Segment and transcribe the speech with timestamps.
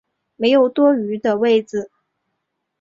[0.35, 1.91] 没有多余的位子